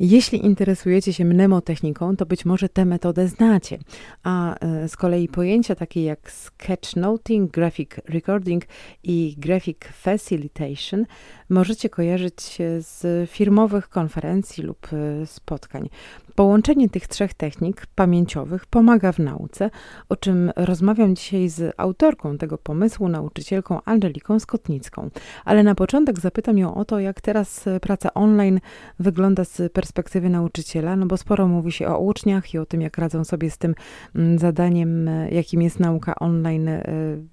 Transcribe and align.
Jeśli 0.00 0.46
interesujecie 0.46 1.12
się 1.12 1.24
mnemotechniką, 1.24 2.16
to 2.16 2.26
być 2.26 2.44
może 2.44 2.68
tę 2.68 2.84
metodę 2.84 3.28
znacie, 3.28 3.78
a 4.22 4.58
e, 4.58 4.88
z 4.88 4.96
kolei 4.96 5.28
pojęcia 5.28 5.74
takie 5.74 6.04
jak 6.04 6.32
sketchnoting, 6.32 7.50
graphic 7.50 7.90
recording 8.08 8.64
i 9.02 9.34
graphic 9.38 9.78
facilitation 9.92 11.06
możecie 11.48 11.88
kojarzyć 11.88 12.58
z 12.78 13.30
firmowych 13.30 13.88
konferencji 13.88 14.64
lub 14.64 14.88
e, 14.92 15.26
spotkań. 15.26 15.88
Połączenie 16.38 16.88
tych 16.88 17.08
trzech 17.08 17.34
technik 17.34 17.86
pamięciowych 17.94 18.66
pomaga 18.66 19.12
w 19.12 19.18
nauce, 19.18 19.70
o 20.08 20.16
czym 20.16 20.52
rozmawiam 20.56 21.16
dzisiaj 21.16 21.48
z 21.48 21.74
autorką 21.76 22.38
tego 22.38 22.58
pomysłu, 22.58 23.08
nauczycielką 23.08 23.78
Angeliką 23.84 24.40
Skotnicką. 24.40 25.10
Ale 25.44 25.62
na 25.62 25.74
początek 25.74 26.20
zapytam 26.20 26.58
ją 26.58 26.74
o 26.74 26.84
to, 26.84 27.00
jak 27.00 27.20
teraz 27.20 27.64
praca 27.82 28.14
online 28.14 28.60
wygląda 28.98 29.44
z 29.44 29.72
perspektywy 29.72 30.30
nauczyciela, 30.30 30.96
no 30.96 31.06
bo 31.06 31.16
sporo 31.16 31.48
mówi 31.48 31.72
się 31.72 31.88
o 31.88 31.98
uczniach 31.98 32.54
i 32.54 32.58
o 32.58 32.66
tym, 32.66 32.80
jak 32.80 32.98
radzą 32.98 33.24
sobie 33.24 33.50
z 33.50 33.58
tym 33.58 33.74
mm, 34.14 34.38
zadaniem, 34.38 35.10
jakim 35.30 35.62
jest 35.62 35.80
nauka 35.80 36.14
online 36.14 36.68
e, 36.68 36.84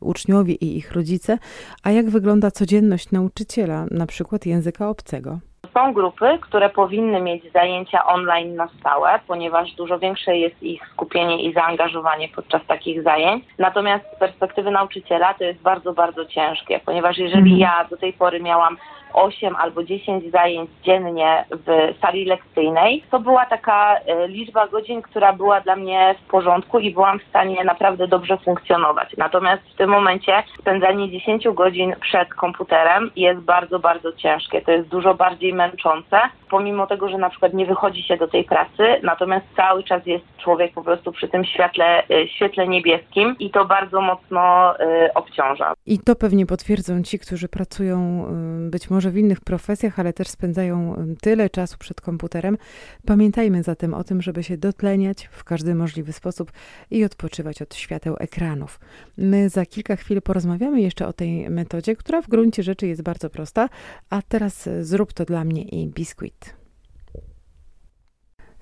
uczniowie 0.00 0.54
i 0.54 0.76
ich 0.76 0.92
rodzice, 0.92 1.38
a 1.82 1.90
jak 1.90 2.10
wygląda 2.10 2.50
codzienność 2.50 3.10
nauczyciela, 3.10 3.86
na 3.90 4.06
przykład 4.06 4.46
języka 4.46 4.88
obcego. 4.88 5.40
Są 5.74 5.92
grupy, 5.92 6.38
które 6.40 6.70
powinny 6.70 7.20
mieć 7.20 7.52
zajęcia 7.52 8.06
online 8.06 8.54
na 8.56 8.68
stałe, 8.80 9.20
ponieważ 9.26 9.72
dużo 9.72 9.98
większe 9.98 10.36
jest 10.36 10.62
ich 10.62 10.82
skupienie 10.92 11.42
i 11.42 11.52
zaangażowanie 11.52 12.28
podczas 12.28 12.66
takich 12.66 13.02
zajęć. 13.02 13.44
Natomiast 13.58 14.04
z 14.16 14.18
perspektywy 14.18 14.70
nauczyciela 14.70 15.34
to 15.34 15.44
jest 15.44 15.60
bardzo, 15.60 15.92
bardzo 15.92 16.26
ciężkie, 16.26 16.80
ponieważ 16.86 17.18
jeżeli 17.18 17.52
mhm. 17.52 17.58
ja 17.58 17.84
do 17.90 17.96
tej 17.96 18.12
pory 18.12 18.40
miałam 18.40 18.76
8 19.14 19.56
albo 19.56 19.84
10 19.84 20.30
zajęć 20.30 20.70
dziennie 20.82 21.44
w 21.50 21.94
sali 22.00 22.24
lekcyjnej, 22.24 23.04
to 23.10 23.20
była 23.20 23.46
taka 23.46 23.96
e, 23.96 24.28
liczba 24.28 24.68
godzin, 24.68 25.02
która 25.02 25.32
była 25.32 25.60
dla 25.60 25.76
mnie 25.76 26.14
w 26.24 26.30
porządku 26.30 26.78
i 26.78 26.90
byłam 26.90 27.18
w 27.18 27.28
stanie 27.28 27.64
naprawdę 27.64 28.08
dobrze 28.08 28.38
funkcjonować. 28.38 29.14
Natomiast 29.18 29.62
w 29.62 29.76
tym 29.76 29.90
momencie 29.90 30.42
spędzanie 30.58 31.10
10 31.10 31.44
godzin 31.54 31.94
przed 32.00 32.34
komputerem 32.34 33.10
jest 33.16 33.40
bardzo, 33.40 33.78
bardzo 33.78 34.12
ciężkie. 34.12 34.62
To 34.62 34.70
jest 34.70 34.88
dużo 34.88 35.14
bardziej 35.14 35.54
męczące, 35.54 36.20
pomimo 36.50 36.86
tego, 36.86 37.08
że 37.08 37.18
na 37.18 37.30
przykład 37.30 37.54
nie 37.54 37.66
wychodzi 37.66 38.02
się 38.02 38.16
do 38.16 38.28
tej 38.28 38.44
pracy, 38.44 38.82
natomiast 39.02 39.46
cały 39.56 39.84
czas 39.84 40.06
jest 40.06 40.24
człowiek 40.38 40.72
po 40.72 40.82
prostu 40.82 41.12
przy 41.12 41.28
tym 41.28 41.44
świetle, 41.44 42.08
e, 42.08 42.28
świetle 42.28 42.68
niebieskim 42.68 43.36
i 43.38 43.50
to 43.50 43.64
bardzo 43.64 44.00
mocno 44.00 44.74
y, 44.80 45.14
obciąża. 45.14 45.72
I 45.86 45.98
to 45.98 46.16
pewnie 46.16 46.46
potwierdzą 46.46 47.02
ci, 47.02 47.18
którzy 47.18 47.48
pracują 47.48 48.24
być 48.70 48.90
może 48.90 49.03
w 49.10 49.16
innych 49.16 49.40
profesjach, 49.40 49.98
ale 49.98 50.12
też 50.12 50.28
spędzają 50.28 50.96
tyle 51.20 51.50
czasu 51.50 51.78
przed 51.78 52.00
komputerem. 52.00 52.58
Pamiętajmy 53.06 53.62
zatem 53.62 53.94
o 53.94 54.04
tym, 54.04 54.22
żeby 54.22 54.42
się 54.42 54.56
dotleniać 54.56 55.28
w 55.32 55.44
każdy 55.44 55.74
możliwy 55.74 56.12
sposób 56.12 56.52
i 56.90 57.04
odpoczywać 57.04 57.62
od 57.62 57.74
świateł 57.74 58.16
ekranów. 58.18 58.80
My 59.18 59.48
za 59.48 59.66
kilka 59.66 59.96
chwil 59.96 60.22
porozmawiamy 60.22 60.80
jeszcze 60.80 61.06
o 61.06 61.12
tej 61.12 61.50
metodzie, 61.50 61.96
która 61.96 62.22
w 62.22 62.28
gruncie 62.28 62.62
rzeczy 62.62 62.86
jest 62.86 63.02
bardzo 63.02 63.30
prosta, 63.30 63.68
a 64.10 64.22
teraz 64.22 64.68
zrób 64.80 65.12
to 65.12 65.24
dla 65.24 65.44
mnie 65.44 65.62
i 65.62 65.88
biskuit. 65.88 66.63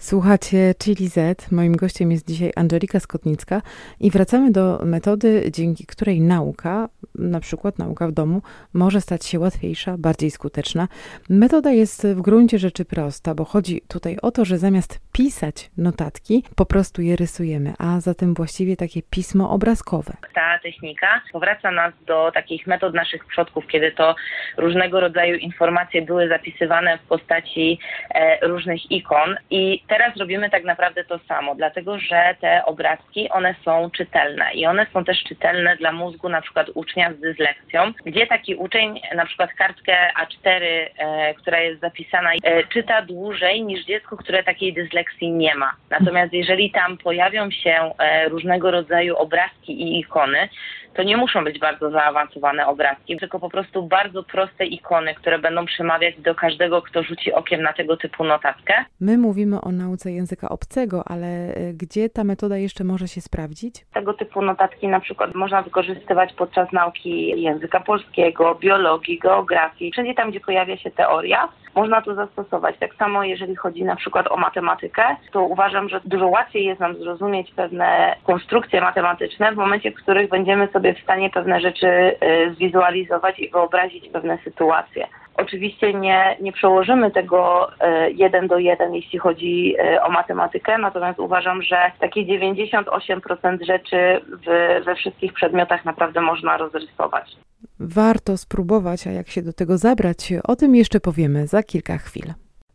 Słuchacie 0.02 0.74
Chili 0.82 1.08
Z. 1.08 1.52
Moim 1.52 1.76
gościem 1.76 2.10
jest 2.10 2.28
dzisiaj 2.28 2.52
Angelika 2.56 3.00
Skotnicka 3.00 3.62
i 4.00 4.10
wracamy 4.10 4.50
do 4.50 4.78
metody, 4.84 5.50
dzięki 5.52 5.86
której 5.86 6.20
nauka, 6.20 6.88
na 7.14 7.40
przykład 7.40 7.78
nauka 7.78 8.08
w 8.08 8.12
domu, 8.12 8.42
może 8.74 9.00
stać 9.00 9.26
się 9.26 9.38
łatwiejsza, 9.38 9.94
bardziej 9.98 10.30
skuteczna. 10.30 10.88
Metoda 11.28 11.70
jest 11.70 12.06
w 12.06 12.20
gruncie 12.20 12.58
rzeczy 12.58 12.84
prosta, 12.84 13.34
bo 13.34 13.44
chodzi 13.44 13.80
tutaj 13.88 14.16
o 14.22 14.30
to, 14.30 14.44
że 14.44 14.58
zamiast 14.58 15.00
pisać 15.12 15.70
notatki, 15.78 16.44
po 16.56 16.66
prostu 16.66 17.02
je 17.02 17.16
rysujemy, 17.16 17.72
a 17.78 18.00
zatem 18.00 18.34
właściwie 18.34 18.76
takie 18.76 19.02
pismo 19.02 19.50
obrazkowe. 19.50 20.12
Ta 20.34 20.58
technika 20.62 21.20
powraca 21.32 21.70
nas 21.70 21.94
do 22.06 22.30
takich 22.34 22.66
metod 22.66 22.94
naszych 22.94 23.26
przodków, 23.26 23.66
kiedy 23.66 23.92
to 23.92 24.14
różnego 24.56 25.00
rodzaju 25.00 25.36
informacje 25.36 26.02
były 26.02 26.28
zapisywane 26.28 26.98
w 26.98 27.02
postaci 27.02 27.78
e, 28.14 28.46
różnych 28.48 28.90
ikon 28.90 29.36
i 29.50 29.82
teraz 29.92 30.16
robimy 30.16 30.50
tak 30.50 30.64
naprawdę 30.64 31.04
to 31.04 31.18
samo, 31.18 31.54
dlatego 31.54 31.98
że 31.98 32.36
te 32.40 32.64
obrazki, 32.64 33.28
one 33.30 33.54
są 33.64 33.90
czytelne 33.90 34.52
i 34.54 34.66
one 34.66 34.86
są 34.92 35.04
też 35.04 35.22
czytelne 35.24 35.76
dla 35.76 35.92
mózgu 35.92 36.28
na 36.28 36.40
przykład 36.40 36.66
ucznia 36.74 37.12
z 37.12 37.20
dyslekcją, 37.20 37.92
gdzie 38.04 38.26
taki 38.26 38.54
uczeń 38.54 39.00
na 39.14 39.26
przykład 39.26 39.50
kartkę 39.52 39.96
A4, 40.20 40.64
e, 40.98 41.34
która 41.34 41.60
jest 41.60 41.80
zapisana, 41.80 42.30
e, 42.32 42.64
czyta 42.64 43.02
dłużej 43.02 43.62
niż 43.62 43.84
dziecko, 43.84 44.16
które 44.16 44.42
takiej 44.42 44.72
dyslekcji 44.72 45.32
nie 45.32 45.54
ma. 45.54 45.72
Natomiast 45.90 46.32
jeżeli 46.32 46.70
tam 46.70 46.98
pojawią 46.98 47.50
się 47.50 47.92
e, 47.98 48.28
różnego 48.28 48.70
rodzaju 48.70 49.16
obrazki 49.16 49.82
i 49.82 50.00
ikony, 50.00 50.48
to 50.94 51.02
nie 51.02 51.16
muszą 51.16 51.44
być 51.44 51.58
bardzo 51.58 51.90
zaawansowane 51.90 52.66
obrazki, 52.66 53.16
tylko 53.16 53.40
po 53.40 53.50
prostu 53.50 53.82
bardzo 53.82 54.22
proste 54.22 54.66
ikony, 54.66 55.14
które 55.14 55.38
będą 55.38 55.66
przemawiać 55.66 56.20
do 56.20 56.34
każdego, 56.34 56.82
kto 56.82 57.02
rzuci 57.02 57.32
okiem 57.32 57.62
na 57.62 57.72
tego 57.72 57.96
typu 57.96 58.24
notatkę. 58.24 58.74
My 59.00 59.18
mówimy 59.18 59.60
o 59.60 59.72
nauce 59.72 60.12
języka 60.12 60.48
obcego, 60.48 61.02
ale 61.06 61.26
e, 61.26 61.72
gdzie 61.72 62.08
ta 62.08 62.24
metoda 62.24 62.56
jeszcze 62.56 62.84
może 62.84 63.08
się 63.08 63.20
sprawdzić? 63.20 63.86
Tego 63.94 64.14
typu 64.14 64.42
notatki 64.42 64.88
na 64.88 65.00
przykład 65.00 65.34
można 65.34 65.62
wykorzystywać 65.62 66.32
podczas 66.32 66.72
nauki 66.72 67.42
języka 67.42 67.80
polskiego, 67.80 68.54
biologii, 68.54 69.18
geografii, 69.18 69.92
wszędzie 69.92 70.14
tam, 70.14 70.30
gdzie 70.30 70.40
pojawia 70.40 70.76
się 70.76 70.90
teoria, 70.90 71.48
można 71.74 72.02
to 72.02 72.14
zastosować. 72.14 72.78
Tak 72.78 72.94
samo 72.94 73.24
jeżeli 73.24 73.56
chodzi 73.56 73.84
na 73.84 73.96
przykład 73.96 74.32
o 74.32 74.36
matematykę, 74.36 75.02
to 75.32 75.42
uważam, 75.42 75.88
że 75.88 76.00
dużo 76.04 76.26
łatwiej 76.26 76.64
jest 76.64 76.80
nam 76.80 76.96
zrozumieć 76.96 77.52
pewne 77.56 78.16
konstrukcje 78.24 78.80
matematyczne 78.80 79.52
w 79.52 79.56
momencie, 79.56 79.90
w 79.90 79.94
których 79.94 80.28
będziemy 80.28 80.68
sobie 80.68 80.81
w 80.82 81.02
stanie 81.02 81.30
pewne 81.30 81.60
rzeczy 81.60 81.86
y, 81.86 82.54
zwizualizować 82.54 83.38
i 83.38 83.50
wyobrazić 83.50 84.08
pewne 84.08 84.38
sytuacje. 84.44 85.06
Oczywiście 85.34 85.94
nie, 85.94 86.36
nie 86.40 86.52
przełożymy 86.52 87.10
tego 87.10 87.70
y, 87.70 88.12
jeden 88.12 88.48
do 88.48 88.58
jeden, 88.58 88.94
jeśli 88.94 89.18
chodzi 89.18 89.74
y, 89.94 90.02
o 90.02 90.10
matematykę, 90.10 90.78
natomiast 90.78 91.18
uważam, 91.18 91.62
że 91.62 91.92
takie 92.00 92.20
98% 92.20 93.64
rzeczy 93.66 94.20
w, 94.46 94.84
we 94.84 94.94
wszystkich 94.94 95.32
przedmiotach 95.32 95.84
naprawdę 95.84 96.20
można 96.20 96.56
rozrysować 96.56 97.36
warto 97.80 98.36
spróbować, 98.36 99.06
a 99.06 99.10
jak 99.10 99.28
się 99.28 99.42
do 99.42 99.52
tego 99.52 99.78
zabrać, 99.78 100.32
o 100.44 100.56
tym 100.56 100.74
jeszcze 100.74 101.00
powiemy 101.00 101.46
za 101.46 101.62
kilka 101.62 101.98
chwil. 101.98 102.32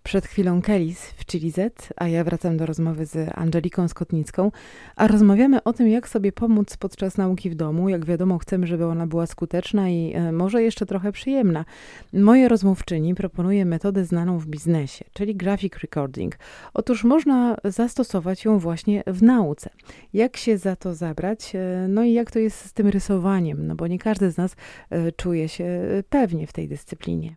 Przed 0.07 0.28
chwilą 0.28 0.62
Kelis 0.62 1.06
w 1.06 1.25
Chili 1.25 1.51
Z, 1.51 1.94
a 1.95 2.07
ja 2.07 2.23
wracam 2.23 2.57
do 2.57 2.66
rozmowy 2.66 3.06
z 3.06 3.29
Angeliką 3.35 3.88
Skotnicką, 3.88 4.51
a 4.95 5.07
rozmawiamy 5.07 5.63
o 5.63 5.73
tym, 5.73 5.88
jak 5.88 6.09
sobie 6.09 6.31
pomóc 6.31 6.78
podczas 6.78 7.18
nauki 7.18 7.50
w 7.50 7.56
domu. 7.56 7.90
Jak 7.90 8.06
wiadomo, 8.06 8.38
chcemy, 8.38 8.68
żeby 8.68 8.85
ona 8.85 9.07
była 9.07 9.25
skuteczna 9.25 9.90
i 9.90 10.13
e, 10.16 10.31
może 10.31 10.63
jeszcze 10.63 10.85
trochę 10.85 11.12
przyjemna. 11.12 11.66
Moje 12.13 12.47
rozmówczyni 12.47 13.16
proponuje 13.16 13.66
metodę 13.66 14.06
znaną 14.06 14.38
w 14.40 14.45
biznesie, 14.45 15.06
czyli 15.13 15.35
graphic 15.35 15.73
recording. 15.78 16.38
Otóż 16.74 17.03
można 17.03 17.57
zastosować 17.63 18.45
ją 18.45 18.59
właśnie 18.59 19.03
w 19.07 19.24
nauce. 19.24 19.69
Jak 20.13 20.38
się 20.38 20.57
za 20.57 20.75
to 20.75 20.94
zabrać? 20.94 21.56
E, 21.56 21.88
no 21.89 22.03
i 22.03 22.13
jak 22.13 22.31
to 22.31 22.39
jest 22.39 22.66
z 22.66 22.74
tym 22.74 22.88
rysowaniem? 22.88 23.68
No 23.68 23.75
bo 23.75 23.88
nie 23.88 24.00
każdy 24.00 24.31
z 24.31 24.38
nas 24.38 24.56
e, 24.89 25.12
czuje 25.12 25.50
się 25.50 25.81
pewnie 26.09 26.47
w 26.47 26.53
tej 26.53 26.68
dyscyplinie. 26.68 27.35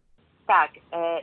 Tak, 0.50 0.70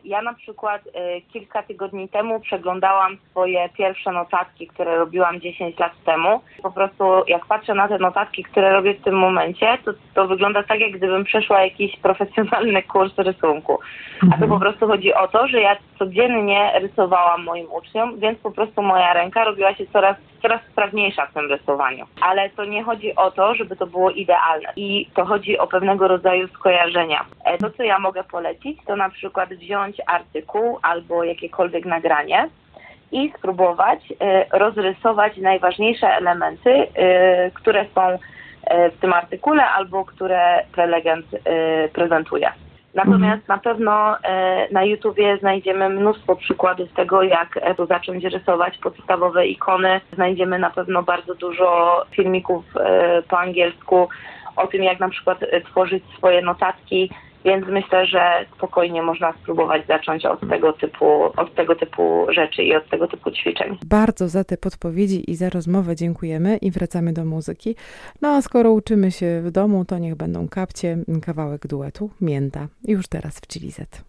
ja 0.03 0.21
na 0.21 0.33
przykład 0.33 0.81
e, 0.93 1.21
kilka 1.21 1.63
tygodni 1.63 2.09
temu 2.09 2.39
przeglądałam 2.39 3.17
swoje 3.31 3.69
pierwsze 3.69 4.11
notatki, 4.11 4.67
które 4.67 4.97
robiłam 4.97 5.41
10 5.41 5.79
lat 5.79 5.91
temu. 6.05 6.41
Po 6.63 6.71
prostu 6.71 7.03
jak 7.27 7.45
patrzę 7.45 7.73
na 7.73 7.87
te 7.87 7.97
notatki, 7.97 8.43
które 8.43 8.73
robię 8.73 8.93
w 8.93 9.03
tym 9.03 9.15
momencie, 9.15 9.77
to, 9.85 9.91
to 10.13 10.27
wygląda 10.27 10.63
tak, 10.63 10.79
jak 10.79 10.91
gdybym 10.91 11.23
przeszła 11.23 11.61
jakiś 11.61 11.97
profesjonalny 11.97 12.83
kurs 12.83 13.13
rysunku. 13.17 13.79
A 14.17 14.37
to 14.37 14.43
mhm. 14.43 14.49
po 14.49 14.59
prostu 14.59 14.87
chodzi 14.87 15.13
o 15.13 15.27
to, 15.27 15.47
że 15.47 15.61
ja 15.61 15.77
codziennie 15.99 16.71
rysowałam 16.79 17.43
moim 17.43 17.71
uczniom, 17.71 18.19
więc 18.19 18.39
po 18.39 18.51
prostu 18.51 18.81
moja 18.81 19.13
ręka 19.13 19.43
robiła 19.43 19.75
się 19.75 19.85
coraz 19.93 20.15
coraz 20.41 20.61
sprawniejsza 20.71 21.25
w 21.25 21.33
tym 21.33 21.49
rysowaniu. 21.49 22.05
Ale 22.21 22.49
to 22.49 22.65
nie 22.65 22.83
chodzi 22.83 23.15
o 23.15 23.31
to, 23.31 23.55
żeby 23.55 23.75
to 23.75 23.87
było 23.87 24.11
idealne. 24.11 24.73
I 24.75 25.09
to 25.15 25.25
chodzi 25.25 25.57
o 25.57 25.67
pewnego 25.67 26.07
rodzaju 26.07 26.47
skojarzenia. 26.47 27.25
E, 27.45 27.57
to, 27.57 27.69
co 27.69 27.83
ja 27.83 27.99
mogę 27.99 28.23
polecić, 28.23 28.79
to 28.87 28.95
na 28.95 29.09
przykład 29.09 29.49
wziąć 29.49 29.86
artykuł 30.05 30.79
albo 30.81 31.23
jakiekolwiek 31.23 31.85
nagranie 31.85 32.49
i 33.11 33.33
spróbować 33.37 33.99
e, 34.19 34.57
rozrysować 34.57 35.37
najważniejsze 35.37 36.07
elementy, 36.07 36.69
e, 36.71 37.51
które 37.51 37.85
są 37.95 38.19
w 38.97 38.99
tym 39.01 39.13
artykule 39.13 39.69
albo 39.69 40.05
które 40.05 40.63
prelegent 40.71 41.25
prezentuje. 41.93 42.51
Natomiast 42.93 43.41
mhm. 43.41 43.41
na 43.47 43.57
pewno 43.57 44.15
na 44.71 44.83
YouTubie 44.83 45.37
znajdziemy 45.37 45.89
mnóstwo 45.89 46.35
przykładów 46.35 46.93
tego, 46.93 47.23
jak 47.23 47.59
zacząć 47.89 48.23
rysować 48.23 48.77
podstawowe 48.77 49.47
ikony. 49.47 50.01
Znajdziemy 50.13 50.59
na 50.59 50.69
pewno 50.69 51.03
bardzo 51.03 51.35
dużo 51.35 52.01
filmików 52.11 52.65
po 53.29 53.39
angielsku 53.39 54.09
o 54.55 54.67
tym, 54.67 54.83
jak 54.83 54.99
na 54.99 55.09
przykład 55.09 55.39
tworzyć 55.65 56.03
swoje 56.17 56.41
notatki 56.41 57.09
Więc 57.47 57.67
myślę, 57.67 58.05
że 58.05 58.45
spokojnie 58.57 59.01
można 59.01 59.33
spróbować 59.33 59.87
zacząć 59.87 60.25
od 60.25 60.49
tego 60.49 60.73
typu, 60.73 61.23
od 61.23 61.55
tego 61.55 61.75
typu 61.75 62.25
rzeczy 62.29 62.63
i 62.63 62.75
od 62.75 62.89
tego 62.89 63.07
typu 63.07 63.31
ćwiczeń. 63.31 63.77
Bardzo 63.85 64.27
za 64.27 64.43
te 64.43 64.57
podpowiedzi 64.57 65.31
i 65.31 65.35
za 65.35 65.49
rozmowę 65.49 65.95
dziękujemy 65.95 66.57
i 66.57 66.71
wracamy 66.71 67.13
do 67.13 67.25
muzyki. 67.25 67.75
No 68.21 68.29
a 68.29 68.41
skoro 68.41 68.71
uczymy 68.71 69.11
się 69.11 69.41
w 69.41 69.51
domu, 69.51 69.85
to 69.85 69.97
niech 69.97 70.15
będą 70.15 70.47
kapcie, 70.47 70.97
kawałek 71.25 71.67
duetu, 71.67 72.09
mięta. 72.21 72.67
Już 72.87 73.07
teraz 73.07 73.39
w 73.39 73.53
Chilizet. 73.53 74.06